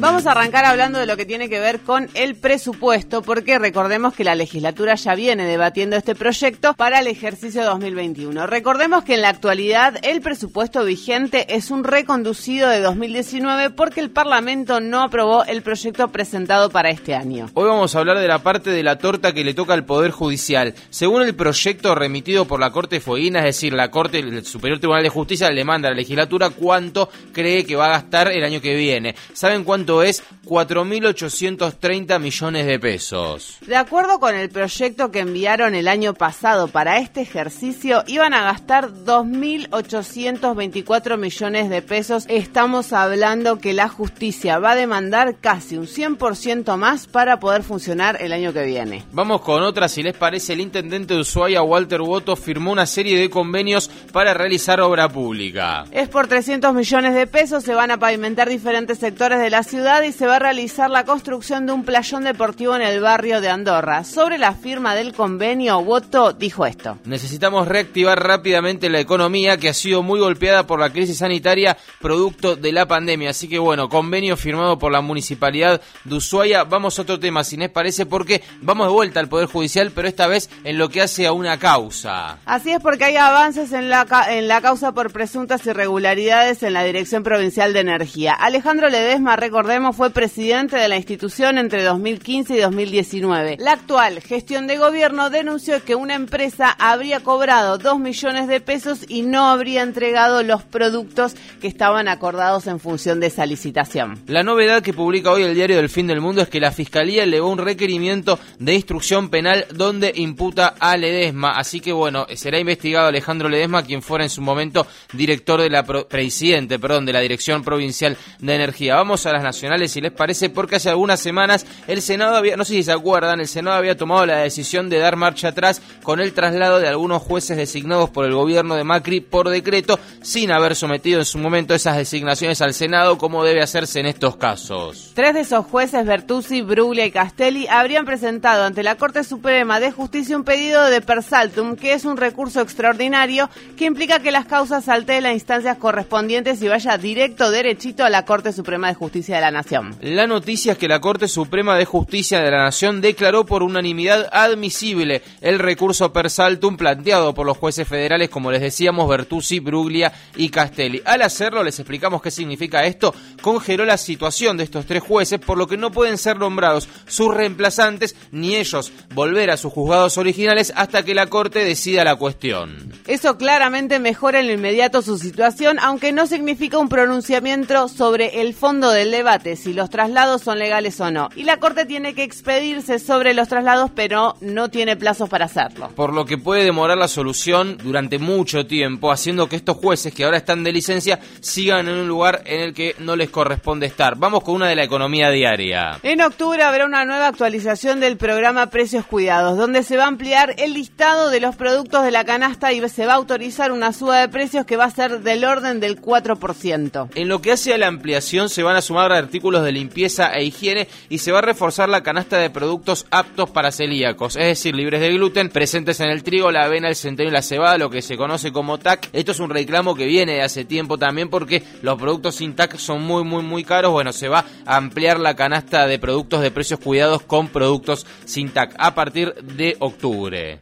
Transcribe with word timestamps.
Vamos 0.00 0.26
a 0.26 0.30
arrancar 0.30 0.64
hablando 0.64 0.98
de 0.98 1.04
lo 1.04 1.14
que 1.18 1.26
tiene 1.26 1.50
que 1.50 1.60
ver 1.60 1.80
con 1.80 2.08
el 2.14 2.34
presupuesto, 2.34 3.20
porque 3.20 3.58
recordemos 3.58 4.14
que 4.14 4.24
la 4.24 4.34
legislatura 4.34 4.94
ya 4.94 5.14
viene 5.14 5.44
debatiendo 5.44 5.94
este 5.94 6.14
proyecto 6.14 6.72
para 6.72 7.00
el 7.00 7.06
ejercicio 7.06 7.64
2021. 7.64 8.46
Recordemos 8.46 9.04
que 9.04 9.16
en 9.16 9.20
la 9.20 9.28
actualidad 9.28 9.98
el 10.02 10.22
presupuesto 10.22 10.86
vigente 10.86 11.54
es 11.54 11.70
un 11.70 11.84
reconducido 11.84 12.70
de 12.70 12.80
2019 12.80 13.68
porque 13.68 14.00
el 14.00 14.08
Parlamento 14.10 14.80
no 14.80 15.02
aprobó 15.02 15.44
el 15.44 15.60
proyecto 15.60 16.08
presentado 16.08 16.70
para 16.70 16.88
este 16.88 17.14
año. 17.14 17.50
Hoy 17.52 17.68
vamos 17.68 17.94
a 17.94 17.98
hablar 17.98 18.18
de 18.18 18.26
la 18.26 18.38
parte 18.38 18.70
de 18.70 18.82
la 18.82 18.96
torta 18.96 19.34
que 19.34 19.44
le 19.44 19.52
toca 19.52 19.74
al 19.74 19.84
Poder 19.84 20.12
Judicial. 20.12 20.74
Según 20.88 21.20
el 21.20 21.34
proyecto 21.34 21.94
remitido 21.94 22.46
por 22.46 22.58
la 22.58 22.70
Corte 22.70 23.00
Fueguina, 23.00 23.40
es 23.40 23.56
decir, 23.56 23.74
la 23.74 23.90
Corte 23.90 24.20
el 24.20 24.46
Superior 24.46 24.78
Tribunal 24.78 25.02
de 25.02 25.10
Justicia 25.10 25.50
le 25.50 25.62
manda 25.62 25.88
a 25.88 25.90
la 25.90 25.98
legislatura 25.98 26.48
cuánto 26.48 27.10
cree 27.34 27.66
que 27.66 27.76
va 27.76 27.88
a 27.88 27.90
gastar 27.90 28.32
el 28.32 28.42
año 28.42 28.62
que 28.62 28.74
viene. 28.74 29.14
¿Saben 29.34 29.62
cuánto 29.62 29.89
es 30.02 30.22
4.830 30.46 32.20
millones 32.20 32.66
de 32.66 32.78
pesos. 32.78 33.58
De 33.66 33.74
acuerdo 33.76 34.20
con 34.20 34.36
el 34.36 34.48
proyecto 34.48 35.10
que 35.10 35.18
enviaron 35.20 35.74
el 35.74 35.88
año 35.88 36.14
pasado 36.14 36.68
para 36.68 36.98
este 36.98 37.22
ejercicio, 37.22 38.04
iban 38.06 38.32
a 38.32 38.44
gastar 38.44 38.92
2.824 38.92 41.18
millones 41.18 41.68
de 41.68 41.82
pesos. 41.82 42.26
Estamos 42.28 42.92
hablando 42.92 43.58
que 43.58 43.72
la 43.72 43.88
justicia 43.88 44.60
va 44.60 44.70
a 44.72 44.76
demandar 44.76 45.38
casi 45.40 45.76
un 45.76 45.86
100% 45.86 46.76
más 46.76 47.06
para 47.08 47.40
poder 47.40 47.64
funcionar 47.64 48.18
el 48.20 48.32
año 48.32 48.52
que 48.52 48.64
viene. 48.64 49.02
Vamos 49.12 49.40
con 49.40 49.62
otra, 49.62 49.88
si 49.88 50.04
les 50.04 50.16
parece, 50.16 50.52
el 50.52 50.60
intendente 50.60 51.14
de 51.14 51.20
Ushuaia, 51.20 51.62
Walter 51.62 52.00
Woto, 52.00 52.36
firmó 52.36 52.70
una 52.70 52.86
serie 52.86 53.18
de 53.18 53.28
convenios 53.28 53.90
para 54.12 54.34
realizar 54.34 54.80
obra 54.80 55.08
pública. 55.08 55.84
Es 55.90 56.08
por 56.08 56.28
300 56.28 56.72
millones 56.74 57.14
de 57.14 57.26
pesos, 57.26 57.64
se 57.64 57.74
van 57.74 57.90
a 57.90 57.98
pavimentar 57.98 58.48
diferentes 58.48 58.98
sectores 58.98 59.40
de 59.40 59.50
la 59.50 59.62
ciudad 59.62 59.79
y 59.80 60.12
se 60.12 60.26
va 60.26 60.36
a 60.36 60.38
realizar 60.38 60.90
la 60.90 61.04
construcción 61.04 61.64
de 61.64 61.72
un 61.72 61.84
playón 61.84 62.22
deportivo 62.22 62.76
en 62.76 62.82
el 62.82 63.00
barrio 63.00 63.40
de 63.40 63.48
Andorra. 63.48 64.04
Sobre 64.04 64.36
la 64.36 64.52
firma 64.52 64.94
del 64.94 65.14
convenio, 65.14 65.78
Woto 65.78 66.34
dijo 66.34 66.66
esto. 66.66 66.98
Necesitamos 67.06 67.66
reactivar 67.66 68.22
rápidamente 68.22 68.90
la 68.90 69.00
economía 69.00 69.56
que 69.56 69.70
ha 69.70 69.74
sido 69.74 70.02
muy 70.02 70.20
golpeada 70.20 70.66
por 70.66 70.80
la 70.80 70.90
crisis 70.90 71.18
sanitaria 71.18 71.78
producto 71.98 72.56
de 72.56 72.72
la 72.72 72.86
pandemia. 72.86 73.30
Así 73.30 73.48
que 73.48 73.58
bueno, 73.58 73.88
convenio 73.88 74.36
firmado 74.36 74.78
por 74.78 74.92
la 74.92 75.00
municipalidad 75.00 75.80
de 76.04 76.14
Ushuaia. 76.14 76.64
Vamos 76.64 76.98
a 76.98 77.02
otro 77.02 77.18
tema, 77.18 77.42
si 77.42 77.56
les 77.56 77.70
parece, 77.70 78.04
porque 78.04 78.42
vamos 78.60 78.86
de 78.86 78.92
vuelta 78.92 79.18
al 79.18 79.30
Poder 79.30 79.46
Judicial, 79.46 79.92
pero 79.94 80.08
esta 80.08 80.26
vez 80.26 80.50
en 80.64 80.76
lo 80.76 80.90
que 80.90 81.00
hace 81.00 81.26
a 81.26 81.32
una 81.32 81.58
causa. 81.58 82.36
Así 82.44 82.70
es 82.70 82.80
porque 82.80 83.04
hay 83.04 83.16
avances 83.16 83.72
en 83.72 83.88
la, 83.88 84.06
en 84.28 84.46
la 84.46 84.60
causa 84.60 84.92
por 84.92 85.10
presuntas 85.10 85.64
irregularidades 85.64 86.62
en 86.62 86.74
la 86.74 86.84
Dirección 86.84 87.22
Provincial 87.22 87.72
de 87.72 87.80
Energía. 87.80 88.34
Alejandro 88.34 88.90
Ledesma, 88.90 89.36
recordó 89.36 89.69
fue 89.92 90.10
presidente 90.10 90.76
de 90.76 90.88
la 90.88 90.96
institución 90.96 91.56
entre 91.56 91.84
2015 91.84 92.54
y 92.54 92.58
2019. 92.58 93.56
La 93.60 93.72
actual 93.72 94.20
gestión 94.20 94.66
de 94.66 94.76
gobierno 94.76 95.30
denunció 95.30 95.84
que 95.84 95.94
una 95.94 96.14
empresa 96.14 96.70
habría 96.76 97.20
cobrado 97.20 97.78
2 97.78 98.00
millones 98.00 98.48
de 98.48 98.60
pesos 98.60 99.04
y 99.08 99.22
no 99.22 99.46
habría 99.46 99.82
entregado 99.82 100.42
los 100.42 100.64
productos 100.64 101.36
que 101.60 101.68
estaban 101.68 102.08
acordados 102.08 102.66
en 102.66 102.80
función 102.80 103.20
de 103.20 103.28
esa 103.28 103.46
licitación. 103.46 104.18
La 104.26 104.42
novedad 104.42 104.82
que 104.82 104.92
publica 104.92 105.30
hoy 105.30 105.44
el 105.44 105.54
diario 105.54 105.76
del 105.76 105.88
Fin 105.88 106.08
del 106.08 106.20
Mundo 106.20 106.42
es 106.42 106.48
que 106.48 106.58
la 106.58 106.72
Fiscalía 106.72 107.22
elevó 107.22 107.48
un 107.48 107.58
requerimiento 107.58 108.40
de 108.58 108.74
instrucción 108.74 109.30
penal 109.30 109.66
donde 109.72 110.12
imputa 110.16 110.74
a 110.80 110.96
Ledesma. 110.96 111.52
Así 111.52 111.80
que 111.80 111.92
bueno, 111.92 112.26
será 112.34 112.58
investigado 112.58 113.06
Alejandro 113.06 113.48
Ledesma, 113.48 113.84
quien 113.84 114.02
fuera 114.02 114.24
en 114.24 114.30
su 114.30 114.42
momento 114.42 114.84
director 115.12 115.60
de 115.60 115.70
la 115.70 115.84
presidente, 115.84 116.80
perdón, 116.80 117.06
de 117.06 117.12
la 117.12 117.20
Dirección 117.20 117.62
Provincial 117.62 118.16
de 118.40 118.54
Energía. 118.54 118.96
Vamos 118.96 119.26
a 119.26 119.32
las 119.32 119.44
naciones 119.44 119.59
si 119.88 120.00
les 120.00 120.12
parece, 120.12 120.50
porque 120.50 120.76
hace 120.76 120.90
algunas 120.90 121.20
semanas 121.20 121.66
el 121.86 122.02
Senado 122.02 122.36
había, 122.36 122.56
no 122.56 122.64
sé 122.64 122.74
si 122.74 122.82
se 122.82 122.92
acuerdan, 122.92 123.40
el 123.40 123.48
Senado 123.48 123.76
había 123.76 123.96
tomado 123.96 124.26
la 124.26 124.38
decisión 124.38 124.88
de 124.88 124.98
dar 124.98 125.16
marcha 125.16 125.48
atrás 125.48 125.82
con 126.02 126.20
el 126.20 126.32
traslado 126.32 126.80
de 126.80 126.88
algunos 126.88 127.22
jueces 127.22 127.56
designados 127.56 128.10
por 128.10 128.24
el 128.24 128.34
gobierno 128.34 128.74
de 128.74 128.84
Macri 128.84 129.20
por 129.20 129.48
decreto, 129.48 129.98
sin 130.22 130.50
haber 130.50 130.74
sometido 130.74 131.18
en 131.20 131.24
su 131.24 131.38
momento 131.38 131.74
esas 131.74 131.96
designaciones 131.96 132.60
al 132.62 132.74
Senado, 132.74 133.18
como 133.18 133.44
debe 133.44 133.62
hacerse 133.62 134.00
en 134.00 134.06
estos 134.06 134.36
casos. 134.36 135.12
Tres 135.14 135.34
de 135.34 135.40
esos 135.40 135.66
jueces, 135.66 136.06
Bertuzzi, 136.06 136.62
Bruglia 136.62 137.06
y 137.06 137.10
Castelli, 137.10 137.66
habrían 137.68 138.06
presentado 138.06 138.64
ante 138.64 138.82
la 138.82 138.96
Corte 138.96 139.24
Suprema 139.24 139.80
de 139.80 139.92
Justicia 139.92 140.36
un 140.36 140.44
pedido 140.44 140.84
de 140.86 141.00
persaltum, 141.00 141.76
que 141.76 141.92
es 141.92 142.04
un 142.04 142.16
recurso 142.16 142.60
extraordinario 142.60 143.50
que 143.76 143.84
implica 143.84 144.20
que 144.20 144.30
las 144.30 144.46
causas 144.46 144.84
salteen 144.84 145.22
las 145.22 145.34
instancias 145.34 145.76
correspondientes 145.78 146.62
y 146.62 146.68
vaya 146.68 146.96
directo, 146.96 147.50
derechito 147.50 148.04
a 148.04 148.10
la 148.10 148.24
Corte 148.24 148.52
Suprema 148.52 148.88
de 148.88 148.94
Justicia 148.94 149.36
de 149.36 149.40
la 149.40 149.49
Nación. 149.50 149.96
La 150.00 150.26
noticia 150.26 150.72
es 150.72 150.78
que 150.78 150.88
la 150.88 151.00
Corte 151.00 151.28
Suprema 151.28 151.76
de 151.76 151.84
Justicia 151.84 152.40
de 152.40 152.50
la 152.50 152.64
Nación 152.64 153.00
declaró 153.00 153.46
por 153.46 153.62
unanimidad 153.62 154.28
admisible 154.32 155.22
el 155.40 155.58
recurso 155.58 156.12
per 156.12 156.30
saltum 156.30 156.76
planteado 156.76 157.34
por 157.34 157.46
los 157.46 157.58
jueces 157.58 157.88
federales, 157.88 158.30
como 158.30 158.50
les 158.50 158.60
decíamos, 158.60 159.08
Bertuzzi, 159.08 159.60
Bruglia 159.60 160.12
y 160.36 160.48
Castelli. 160.50 161.02
Al 161.04 161.22
hacerlo, 161.22 161.62
les 161.62 161.78
explicamos 161.78 162.22
qué 162.22 162.30
significa 162.30 162.84
esto, 162.84 163.14
congeló 163.40 163.84
la 163.84 163.96
situación 163.96 164.56
de 164.56 164.64
estos 164.64 164.86
tres 164.86 165.02
jueces, 165.02 165.40
por 165.40 165.58
lo 165.58 165.66
que 165.66 165.76
no 165.76 165.90
pueden 165.90 166.18
ser 166.18 166.38
nombrados 166.38 166.88
sus 167.06 167.34
reemplazantes 167.34 168.16
ni 168.30 168.56
ellos 168.56 168.92
volver 169.14 169.50
a 169.50 169.56
sus 169.56 169.72
juzgados 169.72 170.18
originales 170.18 170.72
hasta 170.76 171.02
que 171.04 171.14
la 171.14 171.26
Corte 171.26 171.64
decida 171.64 172.04
la 172.04 172.16
cuestión. 172.16 172.92
Eso 173.06 173.36
claramente 173.36 173.98
mejora 173.98 174.40
en 174.40 174.46
lo 174.46 174.52
inmediato 174.52 175.02
su 175.02 175.18
situación, 175.18 175.78
aunque 175.80 176.12
no 176.12 176.26
significa 176.26 176.78
un 176.78 176.88
pronunciamiento 176.88 177.88
sobre 177.88 178.40
el 178.40 178.54
fondo 178.54 178.90
del 178.90 179.10
debate 179.10 179.39
si 179.56 179.72
los 179.72 179.90
traslados 179.90 180.42
son 180.42 180.58
legales 180.58 181.00
o 181.00 181.10
no. 181.10 181.28
Y 181.36 181.44
la 181.44 181.58
Corte 181.58 181.86
tiene 181.86 182.14
que 182.14 182.22
expedirse 182.22 182.98
sobre 182.98 183.34
los 183.34 183.48
traslados, 183.48 183.90
pero 183.94 184.36
no 184.40 184.68
tiene 184.68 184.96
plazos 184.96 185.28
para 185.28 185.46
hacerlo. 185.46 185.90
Por 185.94 186.12
lo 186.12 186.24
que 186.24 186.38
puede 186.38 186.64
demorar 186.64 186.98
la 186.98 187.08
solución 187.08 187.78
durante 187.82 188.18
mucho 188.18 188.66
tiempo, 188.66 189.12
haciendo 189.12 189.48
que 189.48 189.56
estos 189.56 189.76
jueces 189.76 190.14
que 190.14 190.24
ahora 190.24 190.36
están 190.36 190.64
de 190.64 190.72
licencia 190.72 191.20
sigan 191.40 191.88
en 191.88 191.98
un 191.98 192.08
lugar 192.08 192.42
en 192.44 192.60
el 192.60 192.74
que 192.74 192.94
no 192.98 193.16
les 193.16 193.30
corresponde 193.30 193.86
estar. 193.86 194.16
Vamos 194.16 194.42
con 194.42 194.56
una 194.56 194.68
de 194.68 194.76
la 194.76 194.84
economía 194.84 195.30
diaria. 195.30 195.98
En 196.02 196.20
octubre 196.20 196.62
habrá 196.62 196.86
una 196.86 197.04
nueva 197.04 197.28
actualización 197.28 198.00
del 198.00 198.16
programa 198.16 198.66
Precios 198.66 199.06
Cuidados, 199.06 199.56
donde 199.56 199.82
se 199.82 199.96
va 199.96 200.04
a 200.04 200.08
ampliar 200.08 200.54
el 200.58 200.74
listado 200.74 201.30
de 201.30 201.40
los 201.40 201.56
productos 201.56 202.04
de 202.04 202.10
la 202.10 202.24
canasta 202.24 202.72
y 202.72 202.80
se 202.88 203.06
va 203.06 203.12
a 203.12 203.16
autorizar 203.16 203.72
una 203.72 203.92
suba 203.92 204.18
de 204.18 204.28
precios 204.28 204.64
que 204.64 204.76
va 204.76 204.84
a 204.84 204.90
ser 204.90 205.20
del 205.20 205.44
orden 205.44 205.80
del 205.80 206.00
4%. 206.00 207.10
En 207.14 207.28
lo 207.28 207.42
que 207.42 207.52
hace 207.52 207.74
a 207.74 207.78
la 207.78 207.86
ampliación 207.86 208.48
se 208.48 208.62
van 208.62 208.76
a 208.76 208.80
sumar 208.80 209.12
artículos 209.20 209.64
de 209.64 209.72
limpieza 209.72 210.32
e 210.32 210.44
higiene 210.44 210.88
y 211.08 211.18
se 211.18 211.32
va 211.32 211.38
a 211.38 211.42
reforzar 211.42 211.88
la 211.88 212.02
canasta 212.02 212.38
de 212.38 212.50
productos 212.50 213.06
aptos 213.10 213.50
para 213.50 213.72
celíacos, 213.72 214.36
es 214.36 214.46
decir, 214.46 214.74
libres 214.74 215.00
de 215.00 215.12
gluten, 215.12 215.48
presentes 215.48 216.00
en 216.00 216.10
el 216.10 216.22
trigo, 216.22 216.50
la 216.50 216.64
avena, 216.64 216.88
el 216.88 216.96
centeno 216.96 217.30
y 217.30 217.32
la 217.32 217.42
cebada, 217.42 217.78
lo 217.78 217.90
que 217.90 218.02
se 218.02 218.16
conoce 218.16 218.52
como 218.52 218.78
TAC. 218.78 219.10
Esto 219.12 219.32
es 219.32 219.40
un 219.40 219.50
reclamo 219.50 219.94
que 219.94 220.06
viene 220.06 220.34
de 220.34 220.42
hace 220.42 220.64
tiempo 220.64 220.98
también 220.98 221.28
porque 221.30 221.62
los 221.82 221.98
productos 221.98 222.36
sin 222.36 222.54
TAC 222.54 222.76
son 222.76 223.02
muy, 223.02 223.24
muy, 223.24 223.42
muy 223.42 223.64
caros. 223.64 223.92
Bueno, 223.92 224.12
se 224.12 224.28
va 224.28 224.44
a 224.66 224.76
ampliar 224.76 225.20
la 225.20 225.36
canasta 225.36 225.86
de 225.86 225.98
productos 225.98 226.40
de 226.42 226.50
precios 226.50 226.80
cuidados 226.80 227.22
con 227.22 227.48
productos 227.48 228.06
sin 228.24 228.50
TAC 228.50 228.74
a 228.78 228.94
partir 228.94 229.34
de 229.34 229.76
octubre. 229.78 230.60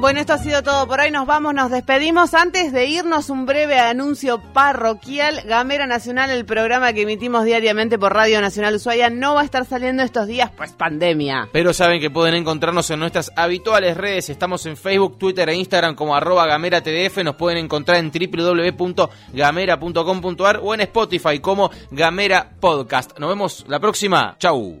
Bueno, 0.00 0.20
esto 0.20 0.34
ha 0.34 0.38
sido 0.38 0.62
todo 0.62 0.86
por 0.86 1.00
hoy. 1.00 1.10
Nos 1.10 1.26
vamos, 1.26 1.52
nos 1.54 1.72
despedimos. 1.72 2.32
Antes 2.32 2.72
de 2.72 2.86
irnos, 2.86 3.30
un 3.30 3.46
breve 3.46 3.80
anuncio 3.80 4.40
parroquial. 4.52 5.42
Gamera 5.44 5.88
Nacional, 5.88 6.30
el 6.30 6.44
programa 6.44 6.92
que 6.92 7.02
emitimos 7.02 7.44
diariamente 7.44 7.98
por 7.98 8.14
Radio 8.14 8.40
Nacional 8.40 8.76
Ushuaia, 8.76 9.10
no 9.10 9.34
va 9.34 9.40
a 9.40 9.44
estar 9.44 9.64
saliendo 9.64 10.04
estos 10.04 10.28
días, 10.28 10.52
pues 10.56 10.70
pandemia. 10.70 11.48
Pero 11.52 11.72
saben 11.72 12.00
que 12.00 12.10
pueden 12.10 12.36
encontrarnos 12.36 12.88
en 12.90 13.00
nuestras 13.00 13.32
habituales 13.34 13.96
redes. 13.96 14.30
Estamos 14.30 14.64
en 14.66 14.76
Facebook, 14.76 15.18
Twitter 15.18 15.48
e 15.48 15.56
Instagram 15.56 15.96
como 15.96 16.14
arroba 16.14 16.46
gamera 16.46 16.80
TDF. 16.80 17.24
Nos 17.24 17.34
pueden 17.34 17.58
encontrar 17.58 17.98
en 17.98 18.12
www.gamera.com.ar 18.12 20.60
o 20.62 20.74
en 20.74 20.80
Spotify 20.82 21.40
como 21.40 21.72
Gamera 21.90 22.50
Podcast. 22.60 23.18
Nos 23.18 23.30
vemos 23.30 23.64
la 23.66 23.80
próxima. 23.80 24.36
Chau. 24.38 24.80